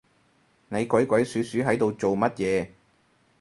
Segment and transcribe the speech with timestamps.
[0.69, 2.69] 你鬼鬼鼠鼠係度做乜嘢